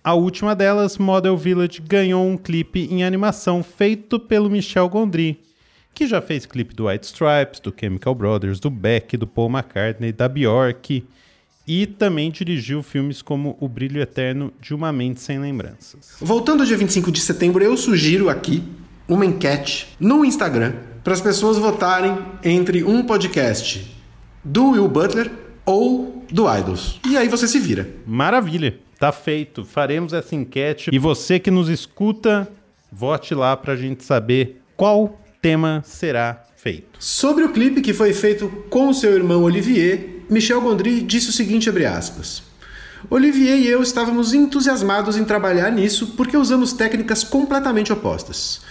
A 0.03 0.13
última 0.13 0.55
delas, 0.55 0.97
Model 0.97 1.35
Village, 1.35 1.81
ganhou 1.81 2.25
um 2.25 2.38
clipe 2.38 2.88
em 2.91 3.03
animação 3.03 3.63
feito 3.63 4.19
pelo 4.19 4.50
Michel 4.50 4.88
Gondry, 4.88 5.39
que 5.93 6.07
já 6.07 6.21
fez 6.21 6.45
clipe 6.45 6.75
do 6.75 6.88
White 6.88 7.05
Stripes, 7.05 7.59
do 7.59 7.74
Chemical 7.77 8.13
Brothers, 8.13 8.59
do 8.59 8.69
Beck, 8.69 9.17
do 9.17 9.25
Paul 9.25 9.50
McCartney, 9.50 10.12
da 10.12 10.27
Bjork 10.27 11.03
e 11.67 11.88
também 11.88 12.29
dirigiu 12.29 12.83
filmes 12.83 13.21
como 13.21 13.57
O 13.59 13.67
Brilho 13.67 14.00
Eterno 14.00 14.53
de 14.62 14.74
Uma 14.74 14.91
Mente 14.91 15.19
Sem 15.19 15.39
Lembranças. 15.39 16.15
Voltando 16.21 16.62
ao 16.62 16.65
dia 16.65 16.77
25 16.77 17.12
de 17.12 17.19
setembro, 17.19 17.63
eu 17.63 17.75
sugiro 17.75 18.29
aqui 18.29 18.63
uma 19.07 19.25
enquete 19.25 19.95
no 20.00 20.25
Instagram 20.25 20.74
para 21.03 21.13
as 21.13 21.21
pessoas 21.21 21.57
votarem 21.57 22.17
entre 22.43 22.83
um 22.83 23.03
podcast 23.03 23.95
do 24.43 24.71
Will 24.71 24.88
Butler 24.88 25.31
ou 25.65 26.24
do 26.31 26.51
Idols. 26.51 27.00
E 27.05 27.17
aí 27.17 27.27
você 27.27 27.47
se 27.47 27.59
vira. 27.59 27.88
Maravilha. 28.05 28.79
Tá 29.00 29.12
feito. 29.12 29.65
Faremos 29.65 30.13
essa 30.13 30.35
enquete. 30.35 30.89
E 30.91 30.97
você 30.97 31.39
que 31.39 31.51
nos 31.51 31.69
escuta, 31.69 32.47
vote 32.91 33.35
lá 33.35 33.55
pra 33.57 33.75
gente 33.75 34.03
saber 34.03 34.62
qual 34.75 35.19
tema 35.41 35.83
será 35.85 36.43
feito. 36.55 36.97
Sobre 37.00 37.43
o 37.43 37.51
clipe 37.51 37.81
que 37.81 37.93
foi 37.93 38.13
feito 38.13 38.50
com 38.69 38.89
o 38.89 38.93
seu 38.93 39.13
irmão 39.13 39.43
Olivier, 39.43 40.24
Michel 40.29 40.62
Gondry 40.62 41.01
disse 41.01 41.29
o 41.29 41.33
seguinte, 41.33 41.69
abre 41.69 41.85
aspas. 41.85 42.41
Olivier 43.09 43.59
e 43.59 43.67
eu 43.67 43.83
estávamos 43.83 44.33
entusiasmados 44.33 45.15
em 45.17 45.24
trabalhar 45.24 45.69
nisso 45.69 46.13
porque 46.17 46.35
usamos 46.35 46.74
técnicas 46.74 47.24
completamente 47.24 47.93
opostas. 47.93 48.62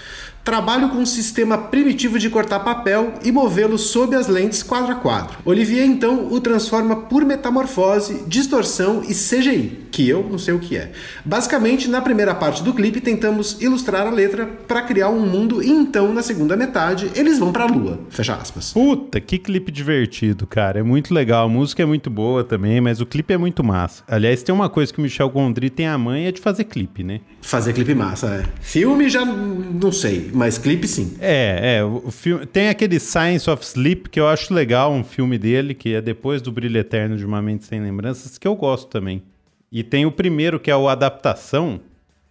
Trabalho 0.44 0.90
com 0.90 0.98
um 0.98 1.06
sistema 1.06 1.56
primitivo 1.56 2.18
de 2.18 2.28
cortar 2.28 2.60
papel 2.60 3.14
e 3.24 3.32
movê-lo 3.32 3.78
sob 3.78 4.14
as 4.14 4.28
lentes 4.28 4.62
quadro 4.62 4.92
a 4.92 4.94
quadro. 4.94 5.38
Olivier 5.42 5.86
então 5.86 6.30
o 6.30 6.38
transforma 6.38 6.96
por 6.96 7.24
metamorfose, 7.24 8.24
distorção 8.26 9.02
e 9.08 9.14
CGI, 9.14 9.86
que 9.90 10.06
eu 10.06 10.22
não 10.30 10.38
sei 10.38 10.52
o 10.52 10.58
que 10.58 10.76
é. 10.76 10.92
Basicamente, 11.24 11.88
na 11.88 12.02
primeira 12.02 12.34
parte 12.34 12.62
do 12.62 12.74
clipe 12.74 13.00
tentamos 13.00 13.56
ilustrar 13.62 14.06
a 14.06 14.10
letra 14.10 14.44
para 14.68 14.82
criar 14.82 15.08
um 15.08 15.26
mundo 15.26 15.62
e 15.62 15.70
então 15.70 16.12
na 16.12 16.20
segunda 16.22 16.54
metade 16.58 17.10
eles 17.14 17.38
vão 17.38 17.50
para 17.50 17.64
a 17.64 17.66
lua. 17.66 18.00
Fecha 18.10 18.34
aspas. 18.34 18.70
Puta, 18.74 19.18
que 19.22 19.38
clipe 19.38 19.72
divertido, 19.72 20.46
cara. 20.46 20.80
É 20.80 20.82
muito 20.82 21.14
legal. 21.14 21.46
A 21.46 21.48
música 21.48 21.82
é 21.82 21.86
muito 21.86 22.10
boa 22.10 22.44
também, 22.44 22.82
mas 22.82 23.00
o 23.00 23.06
clipe 23.06 23.32
é 23.32 23.38
muito 23.38 23.64
massa. 23.64 24.04
Aliás, 24.06 24.42
tem 24.42 24.54
uma 24.54 24.68
coisa 24.68 24.92
que 24.92 24.98
o 24.98 25.02
Michel 25.02 25.30
Gondry 25.30 25.70
tem 25.70 25.86
a 25.86 25.96
manha 25.96 26.30
de 26.30 26.42
fazer 26.42 26.64
clipe, 26.64 27.02
né? 27.02 27.22
Fazer 27.40 27.72
clipe 27.72 27.94
massa, 27.94 28.26
é. 28.26 28.44
Filme 28.60 29.08
já 29.08 29.24
não 29.24 29.90
sei 29.90 30.33
mas 30.34 30.58
clipe 30.58 30.86
sim. 30.86 31.16
É, 31.20 31.78
é. 31.78 31.84
O 31.84 32.10
filme, 32.10 32.44
tem 32.46 32.68
aquele 32.68 32.98
Science 32.98 33.48
of 33.48 33.64
Sleep 33.64 34.10
que 34.10 34.20
eu 34.20 34.28
acho 34.28 34.52
legal, 34.52 34.92
um 34.92 35.04
filme 35.04 35.38
dele, 35.38 35.74
que 35.74 35.94
é 35.94 36.00
depois 36.00 36.42
do 36.42 36.52
Brilho 36.52 36.78
Eterno 36.78 37.16
de 37.16 37.24
Uma 37.24 37.40
Mente 37.40 37.64
Sem 37.64 37.80
Lembranças, 37.80 38.36
que 38.36 38.46
eu 38.46 38.54
gosto 38.54 38.88
também. 38.88 39.22
E 39.70 39.82
tem 39.82 40.06
o 40.06 40.12
primeiro, 40.12 40.60
que 40.60 40.70
é 40.70 40.76
o 40.76 40.88
Adaptação, 40.88 41.80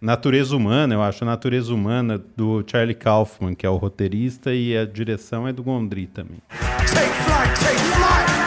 Natureza 0.00 0.54
Humana, 0.54 0.94
eu 0.94 1.02
acho, 1.02 1.24
Natureza 1.24 1.72
Humana, 1.72 2.22
do 2.36 2.62
Charlie 2.66 2.94
Kaufman, 2.94 3.54
que 3.54 3.64
é 3.64 3.70
o 3.70 3.76
roteirista, 3.76 4.54
e 4.54 4.76
a 4.76 4.84
direção 4.84 5.48
é 5.48 5.52
do 5.52 5.62
Gondry 5.62 6.06
também. 6.06 6.42
Take 6.50 7.08
flight, 7.24 7.60
take 7.60 7.78
flight! 7.78 8.43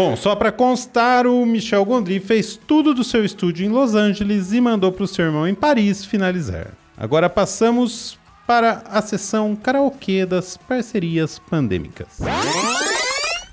Bom, 0.00 0.16
só 0.16 0.34
para 0.34 0.50
constar, 0.50 1.26
o 1.26 1.44
Michel 1.44 1.84
Gondry 1.84 2.20
fez 2.20 2.58
tudo 2.66 2.94
do 2.94 3.04
seu 3.04 3.22
estúdio 3.22 3.66
em 3.66 3.68
Los 3.68 3.94
Angeles 3.94 4.50
e 4.50 4.58
mandou 4.58 4.90
para 4.90 5.04
o 5.04 5.06
seu 5.06 5.26
irmão 5.26 5.46
em 5.46 5.54
Paris 5.54 6.06
finalizar. 6.06 6.68
Agora 6.96 7.28
passamos 7.28 8.18
para 8.46 8.82
a 8.90 9.02
sessão 9.02 9.54
karaokê 9.54 10.24
das 10.24 10.56
parcerias 10.56 11.38
pandêmicas. 11.38 12.18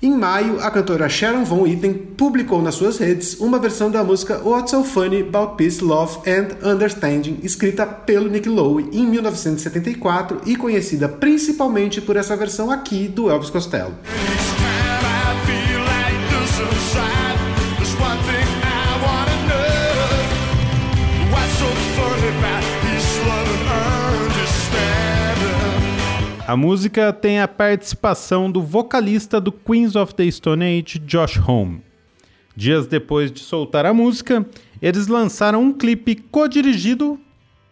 Em 0.00 0.10
maio, 0.10 0.58
a 0.60 0.70
cantora 0.70 1.06
Sharon 1.06 1.44
Von 1.44 1.66
Eaton 1.66 1.92
publicou 2.16 2.62
nas 2.62 2.76
suas 2.76 2.96
redes 2.96 3.38
uma 3.38 3.58
versão 3.58 3.90
da 3.90 4.02
música 4.02 4.40
What's 4.42 4.70
So 4.70 4.82
Funny 4.82 5.20
About 5.20 5.56
Peace, 5.58 5.84
Love 5.84 6.18
and 6.26 6.66
Understanding, 6.66 7.40
escrita 7.42 7.84
pelo 7.84 8.30
Nick 8.30 8.48
Lowe 8.48 8.88
em 8.90 9.06
1974 9.06 10.40
e 10.46 10.56
conhecida 10.56 11.10
principalmente 11.10 12.00
por 12.00 12.16
essa 12.16 12.34
versão 12.34 12.70
aqui 12.70 13.06
do 13.06 13.28
Elvis 13.28 13.50
Costello. 13.50 13.94
A 26.48 26.56
música 26.56 27.12
tem 27.12 27.42
a 27.42 27.46
participação 27.46 28.50
do 28.50 28.62
vocalista 28.62 29.38
do 29.38 29.52
Queens 29.52 29.94
of 29.94 30.14
the 30.14 30.30
Stone 30.30 30.64
Age, 30.64 30.98
Josh 30.98 31.38
Homme. 31.46 31.82
Dias 32.56 32.86
depois 32.86 33.30
de 33.30 33.40
soltar 33.40 33.84
a 33.84 33.92
música, 33.92 34.46
eles 34.80 35.08
lançaram 35.08 35.60
um 35.60 35.74
clipe 35.74 36.14
co-dirigido 36.16 37.20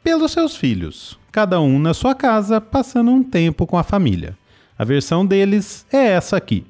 pelos 0.05 0.33
seus 0.33 0.55
filhos, 0.55 1.19
cada 1.33 1.59
um 1.59 1.79
na 1.79 1.95
sua 1.95 2.15
casa, 2.15 2.61
passando 2.61 3.11
um 3.11 3.23
tempo 3.23 3.67
com 3.67 3.79
a 3.79 3.83
família. 3.83 4.37
A 4.79 4.85
versão 4.85 5.25
deles 5.25 5.87
é 5.91 6.09
essa 6.09 6.37
aqui. 6.37 6.67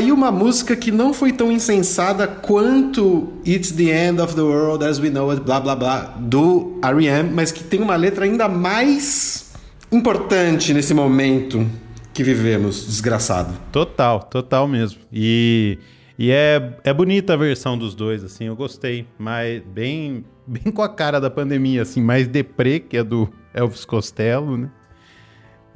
Aí 0.00 0.10
uma 0.10 0.32
música 0.32 0.74
que 0.74 0.90
não 0.90 1.12
foi 1.12 1.30
tão 1.30 1.52
insensada 1.52 2.26
quanto 2.26 3.34
It's 3.46 3.70
the 3.72 4.08
End 4.08 4.18
of 4.18 4.34
the 4.34 4.40
World 4.40 4.82
as 4.82 4.98
We 4.98 5.10
Know 5.10 5.30
It, 5.30 5.42
blá 5.42 5.60
blá 5.60 5.76
blá, 5.76 6.16
do 6.18 6.78
R.E.M., 6.82 7.34
mas 7.34 7.52
que 7.52 7.62
tem 7.62 7.82
uma 7.82 7.96
letra 7.96 8.24
ainda 8.24 8.48
mais 8.48 9.52
importante 9.92 10.72
nesse 10.72 10.94
momento 10.94 11.70
que 12.14 12.24
vivemos, 12.24 12.86
desgraçado. 12.86 13.52
Total, 13.70 14.22
total 14.22 14.66
mesmo. 14.66 15.02
E, 15.12 15.78
e 16.18 16.30
é, 16.30 16.78
é 16.82 16.94
bonita 16.94 17.34
a 17.34 17.36
versão 17.36 17.76
dos 17.76 17.94
dois, 17.94 18.24
assim, 18.24 18.44
eu 18.44 18.56
gostei. 18.56 19.06
Mas 19.18 19.62
bem, 19.66 20.24
bem 20.48 20.72
com 20.72 20.80
a 20.80 20.88
cara 20.88 21.20
da 21.20 21.28
pandemia, 21.28 21.82
assim, 21.82 22.00
mais 22.00 22.26
deprê, 22.26 22.80
que 22.80 22.96
é 22.96 23.04
do 23.04 23.30
Elvis 23.52 23.84
Costello, 23.84 24.56
né? 24.56 24.70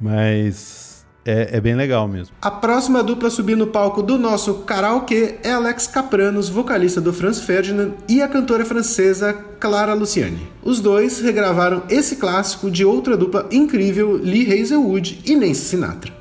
Mas 0.01 0.94
é, 1.25 1.57
é, 1.57 1.59
bem 1.59 1.73
legal 1.73 2.07
mesmo. 2.07 2.35
A 2.39 2.51
próxima 2.51 3.01
dupla 3.01 3.29
a 3.29 3.31
subir 3.31 3.57
no 3.57 3.67
palco 3.67 4.03
do 4.03 4.17
nosso 4.17 4.53
karaokê 4.59 5.35
é 5.43 5.51
Alex 5.51 5.87
Capranos, 5.87 6.47
vocalista 6.49 7.01
do 7.01 7.11
Franz 7.11 7.39
Ferdinand, 7.39 7.93
e 8.07 8.21
a 8.21 8.27
cantora 8.27 8.63
francesa 8.63 9.33
Clara 9.59 9.95
Luciani. 9.95 10.47
Os 10.63 10.79
dois 10.79 11.19
regravaram 11.19 11.83
esse 11.89 12.17
clássico 12.17 12.69
de 12.69 12.85
outra 12.85 13.17
dupla 13.17 13.47
incrível, 13.51 14.13
Lee 14.13 14.61
Hazelwood 14.61 15.21
e 15.25 15.35
Nancy 15.35 15.65
Sinatra. 15.65 16.13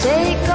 Take 0.00 0.48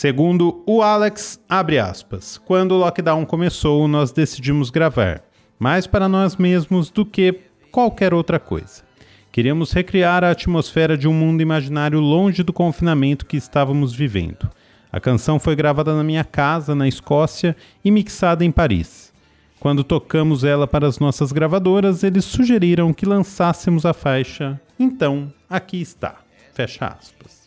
Segundo 0.00 0.62
o 0.64 0.80
Alex, 0.80 1.40
abre 1.48 1.76
aspas, 1.76 2.38
quando 2.38 2.70
o 2.70 2.78
lockdown 2.78 3.26
começou, 3.26 3.88
nós 3.88 4.12
decidimos 4.12 4.70
gravar, 4.70 5.24
mais 5.58 5.88
para 5.88 6.08
nós 6.08 6.36
mesmos 6.36 6.88
do 6.88 7.04
que 7.04 7.40
qualquer 7.72 8.14
outra 8.14 8.38
coisa. 8.38 8.84
Queríamos 9.32 9.72
recriar 9.72 10.22
a 10.22 10.30
atmosfera 10.30 10.96
de 10.96 11.08
um 11.08 11.12
mundo 11.12 11.42
imaginário 11.42 11.98
longe 11.98 12.44
do 12.44 12.52
confinamento 12.52 13.26
que 13.26 13.36
estávamos 13.36 13.92
vivendo. 13.92 14.48
A 14.92 15.00
canção 15.00 15.40
foi 15.40 15.56
gravada 15.56 15.92
na 15.92 16.04
minha 16.04 16.22
casa, 16.22 16.76
na 16.76 16.86
Escócia, 16.86 17.56
e 17.84 17.90
mixada 17.90 18.44
em 18.44 18.52
Paris. 18.52 19.12
Quando 19.58 19.82
tocamos 19.82 20.44
ela 20.44 20.68
para 20.68 20.86
as 20.86 21.00
nossas 21.00 21.32
gravadoras, 21.32 22.04
eles 22.04 22.24
sugeriram 22.24 22.94
que 22.94 23.04
lançássemos 23.04 23.84
a 23.84 23.92
faixa. 23.92 24.60
Então, 24.78 25.32
aqui 25.50 25.80
está. 25.80 26.18
Fecha 26.54 26.86
aspas. 26.86 27.42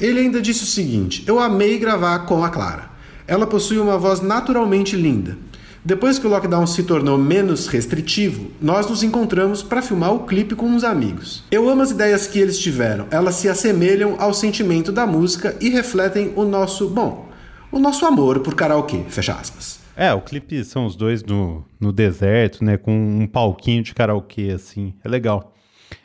Ele 0.00 0.20
ainda 0.20 0.40
disse 0.40 0.64
o 0.64 0.66
seguinte: 0.66 1.24
Eu 1.26 1.38
amei 1.38 1.78
gravar 1.78 2.20
com 2.20 2.44
a 2.44 2.50
Clara. 2.50 2.90
Ela 3.26 3.46
possui 3.46 3.78
uma 3.78 3.96
voz 3.96 4.20
naturalmente 4.20 4.96
linda. 4.96 5.38
Depois 5.82 6.18
que 6.18 6.26
o 6.26 6.30
lockdown 6.30 6.66
se 6.66 6.82
tornou 6.82 7.18
menos 7.18 7.66
restritivo, 7.66 8.50
nós 8.60 8.88
nos 8.88 9.02
encontramos 9.02 9.62
para 9.62 9.82
filmar 9.82 10.14
o 10.14 10.24
clipe 10.24 10.54
com 10.54 10.66
uns 10.66 10.82
amigos. 10.82 11.44
Eu 11.50 11.68
amo 11.68 11.82
as 11.82 11.90
ideias 11.90 12.26
que 12.26 12.38
eles 12.38 12.58
tiveram, 12.58 13.06
elas 13.10 13.34
se 13.34 13.50
assemelham 13.50 14.16
ao 14.18 14.32
sentimento 14.32 14.90
da 14.90 15.06
música 15.06 15.54
e 15.60 15.68
refletem 15.68 16.32
o 16.36 16.44
nosso, 16.44 16.88
bom, 16.88 17.28
o 17.70 17.78
nosso 17.78 18.06
amor 18.06 18.40
por 18.40 18.54
karaokê, 18.54 19.04
fecha 19.08 19.34
aspas. 19.34 19.83
É, 19.96 20.12
o 20.12 20.20
clipe 20.20 20.64
são 20.64 20.86
os 20.86 20.96
dois 20.96 21.22
no, 21.22 21.64
no 21.78 21.92
deserto, 21.92 22.64
né, 22.64 22.76
com 22.76 22.92
um 22.92 23.26
palquinho 23.26 23.82
de 23.82 23.94
karaokê, 23.94 24.50
assim, 24.50 24.94
é 25.04 25.08
legal. 25.08 25.54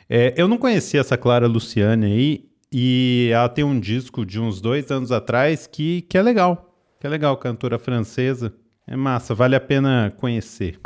É, 0.08 0.32
eu 0.36 0.46
não 0.46 0.56
conhecia 0.56 1.00
essa 1.00 1.16
Clara 1.16 1.46
Luciane 1.46 2.06
aí, 2.06 2.50
e 2.72 3.30
ela 3.32 3.48
tem 3.48 3.64
um 3.64 3.80
disco 3.80 4.24
de 4.24 4.38
uns 4.38 4.60
dois 4.60 4.90
anos 4.90 5.10
atrás 5.10 5.66
que, 5.66 6.02
que 6.02 6.16
é 6.16 6.22
legal, 6.22 6.72
que 7.00 7.06
é 7.06 7.10
legal, 7.10 7.36
cantora 7.36 7.78
francesa. 7.78 8.54
É 8.86 8.96
massa, 8.96 9.34
vale 9.34 9.56
a 9.56 9.60
pena 9.60 10.12
conhecer. 10.16 10.78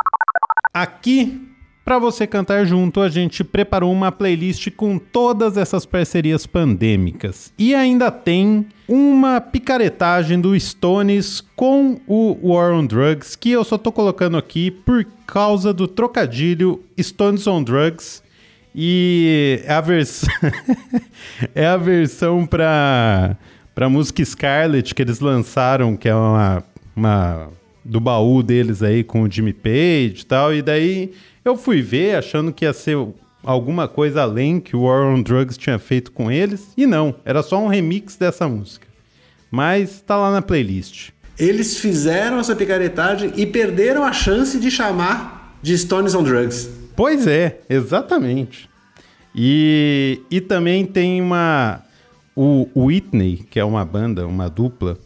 Aqui, 0.73 1.54
para 1.85 1.99
você 1.99 2.26
cantar 2.26 2.64
junto, 2.64 3.00
a 3.00 3.11
gente 3.11 3.45
preparou 3.45 3.93
uma 3.93 4.11
playlist 4.11 4.71
com 4.71 4.99
todas 4.99 5.59
essas 5.59 5.85
parcerias 5.85 6.47
pandêmicas. 6.47 7.53
E 7.59 7.75
ainda 7.75 8.11
tem 8.11 8.67
uma 8.88 9.38
picaretagem 9.38 10.41
do 10.41 10.59
Stones 10.59 11.43
com 11.55 12.00
o 12.07 12.38
War 12.43 12.73
on 12.73 12.87
Drugs, 12.87 13.37
que 13.37 13.50
eu 13.50 13.62
só 13.64 13.76
tô 13.76 13.93
colocando 13.93 14.38
aqui 14.38 14.70
por 14.70 15.07
causa 15.27 15.75
do 15.75 15.87
trocadilho 15.87 16.83
Stones 16.99 17.47
on 17.47 17.62
Drugs. 17.62 18.23
E 18.75 19.61
é 19.64 19.73
a 19.75 19.81
versão 19.81 20.29
é 21.55 21.66
a 21.66 21.77
versão 21.77 22.47
para 22.47 23.37
para 23.75 23.88
música 23.88 24.25
Scarlet 24.25 24.94
que 24.94 25.03
eles 25.03 25.20
lançaram, 25.20 25.97
que 25.97 26.09
é 26.09 26.14
uma, 26.14 26.64
uma 26.97 27.49
do 27.85 28.01
baú 28.01 28.42
deles 28.42 28.83
aí 28.83 29.05
com 29.05 29.23
o 29.23 29.31
Jimmy 29.31 29.53
Page 29.53 30.23
e 30.23 30.27
tal. 30.27 30.55
E 30.55 30.62
daí 30.62 31.12
eu 31.44 31.57
fui 31.57 31.83
ver 31.83 32.16
achando 32.16 32.52
que 32.52 32.64
ia 32.64 32.72
ser 32.72 32.96
alguma 33.42 33.87
coisa 33.87 34.22
além 34.22 34.59
que 34.59 34.74
o 34.74 34.83
War 34.83 35.04
on 35.04 35.22
Drugs 35.22 35.57
tinha 35.57 35.78
feito 35.78 36.11
com 36.11 36.30
eles. 36.30 36.72
E 36.76 36.87
não, 36.87 37.14
era 37.24 37.42
só 37.42 37.62
um 37.62 37.68
remix 37.68 38.16
dessa 38.16 38.48
música. 38.48 38.87
Mas 39.50 40.00
tá 40.00 40.16
lá 40.16 40.33
na 40.33 40.42
playlist. 40.42 41.11
Eles 41.38 41.78
fizeram 41.78 42.38
essa 42.38 42.54
picaretagem 42.57 43.33
e 43.37 43.44
perderam 43.44 44.04
a 44.04 44.12
chance 44.12 44.59
de 44.59 44.70
chamar 44.70 45.59
de 45.62 45.76
Stones 45.76 46.14
on 46.14 46.22
Drugs. 46.22 46.70
Pois 46.96 47.26
é, 47.26 47.61
exatamente. 47.68 48.68
E, 49.35 50.20
e 50.30 50.40
também 50.40 50.87
tem 50.87 51.20
uma. 51.20 51.83
O 52.37 52.68
Whitney, 52.74 53.44
que 53.48 53.61
é 53.61 53.64
uma 53.64 53.85
banda, 53.85 54.26
uma 54.26 54.48
dupla, 54.48 54.98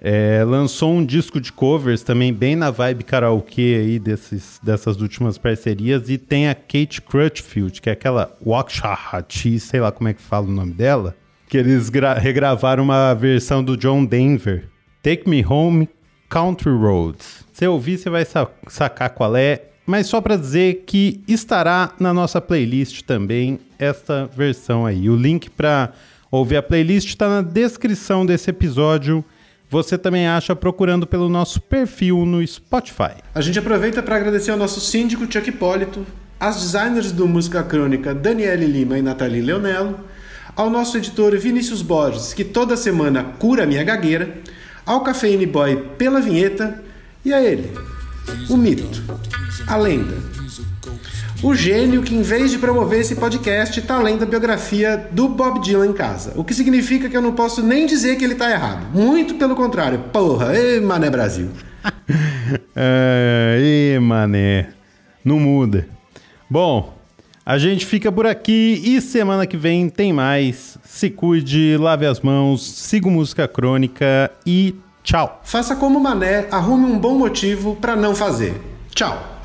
é, 0.00 0.44
lançou 0.44 0.92
um 0.92 1.04
disco 1.04 1.40
de 1.40 1.52
covers 1.52 2.02
também 2.02 2.32
bem 2.32 2.54
na 2.54 2.70
vibe 2.70 3.04
karaokê 3.04 3.80
aí 3.80 3.98
desses, 3.98 4.60
dessas 4.62 5.00
últimas 5.00 5.38
parcerias 5.38 6.10
e 6.10 6.18
tem 6.18 6.48
a 6.48 6.54
Kate 6.54 7.00
Crutchfield, 7.00 7.80
que 7.80 7.88
é 7.88 7.92
aquela 7.92 8.36
Wakshahati, 8.44 9.58
sei 9.58 9.80
lá 9.80 9.90
como 9.90 10.08
é 10.08 10.14
que 10.14 10.22
fala 10.22 10.46
o 10.46 10.50
nome 10.50 10.72
dela, 10.72 11.16
que 11.48 11.56
eles 11.56 11.90
regravaram 12.20 12.84
uma 12.84 13.14
versão 13.14 13.64
do 13.64 13.76
John 13.76 14.04
Denver, 14.04 14.68
Take 15.02 15.28
Me 15.28 15.44
Home 15.44 15.88
Country 16.28 16.72
Roads. 16.72 17.44
Se 17.52 17.66
ouvir, 17.66 17.98
você 17.98 18.10
vai 18.10 18.24
sa 18.24 18.48
sacar 18.68 19.10
qual 19.10 19.36
é, 19.36 19.62
mas 19.86 20.08
só 20.08 20.20
para 20.20 20.36
dizer 20.36 20.82
que 20.86 21.22
estará 21.26 21.92
na 21.98 22.12
nossa 22.12 22.40
playlist 22.40 23.02
também 23.02 23.60
esta 23.78 24.26
versão 24.26 24.84
aí. 24.84 25.08
O 25.08 25.16
link 25.16 25.48
para 25.48 25.92
ouvir 26.30 26.56
a 26.56 26.62
playlist 26.62 27.08
está 27.08 27.28
na 27.28 27.40
descrição 27.40 28.26
desse 28.26 28.50
episódio 28.50 29.24
você 29.68 29.98
também 29.98 30.26
acha 30.26 30.54
procurando 30.54 31.06
pelo 31.06 31.28
nosso 31.28 31.60
perfil 31.60 32.24
no 32.24 32.46
Spotify. 32.46 33.16
A 33.34 33.40
gente 33.40 33.58
aproveita 33.58 34.02
para 34.02 34.16
agradecer 34.16 34.50
ao 34.50 34.56
nosso 34.56 34.80
síndico 34.80 35.30
Chuck 35.30 35.48
Hipólito, 35.48 36.06
às 36.38 36.60
designers 36.60 37.12
do 37.12 37.26
Música 37.26 37.62
Crônica 37.62 38.14
Daniele 38.14 38.66
Lima 38.66 38.98
e 38.98 39.02
Nathalie 39.02 39.40
Leonello, 39.40 39.98
ao 40.54 40.70
nosso 40.70 40.96
editor 40.96 41.36
Vinícius 41.36 41.82
Borges, 41.82 42.32
que 42.32 42.44
toda 42.44 42.76
semana 42.76 43.24
cura 43.38 43.66
minha 43.66 43.84
gagueira, 43.84 44.38
ao 44.84 45.02
Cafeine 45.02 45.46
Boy 45.46 45.76
pela 45.98 46.20
vinheta 46.20 46.82
e 47.24 47.32
a 47.32 47.42
ele, 47.42 47.72
o 48.48 48.56
mito, 48.56 48.88
a 49.66 49.76
lenda, 49.76 50.14
o 51.42 51.54
gênio 51.54 52.02
que, 52.02 52.14
em 52.14 52.22
vez 52.22 52.50
de 52.50 52.58
promover 52.58 53.00
esse 53.00 53.14
podcast, 53.14 53.80
tá 53.82 53.98
lendo 53.98 54.22
a 54.22 54.26
biografia 54.26 55.08
do 55.10 55.28
Bob 55.28 55.60
Dylan 55.60 55.88
em 55.88 55.92
casa. 55.92 56.32
O 56.36 56.44
que 56.44 56.54
significa 56.54 57.08
que 57.08 57.16
eu 57.16 57.22
não 57.22 57.32
posso 57.32 57.62
nem 57.62 57.86
dizer 57.86 58.16
que 58.16 58.24
ele 58.24 58.34
tá 58.34 58.50
errado. 58.50 58.86
Muito 58.92 59.34
pelo 59.34 59.54
contrário. 59.54 59.98
Porra, 60.12 60.56
ê, 60.56 60.80
mané 60.80 61.10
Brasil. 61.10 61.50
é, 62.74 63.58
ê, 63.94 63.98
mané. 63.98 64.68
Não 65.24 65.38
muda. 65.38 65.88
Bom, 66.48 66.96
a 67.44 67.58
gente 67.58 67.84
fica 67.84 68.10
por 68.10 68.26
aqui 68.26 68.80
e 68.84 69.00
semana 69.00 69.46
que 69.46 69.56
vem 69.56 69.88
tem 69.88 70.12
mais. 70.12 70.78
Se 70.84 71.10
cuide, 71.10 71.76
lave 71.78 72.06
as 72.06 72.20
mãos, 72.20 72.66
siga 72.66 73.08
música 73.10 73.46
crônica 73.46 74.30
e 74.44 74.74
tchau. 75.02 75.42
Faça 75.44 75.76
como 75.76 76.00
Mané, 76.00 76.46
arrume 76.50 76.86
um 76.86 76.98
bom 76.98 77.16
motivo 77.16 77.76
para 77.76 77.94
não 77.94 78.14
fazer. 78.14 78.60
Tchau. 78.94 79.35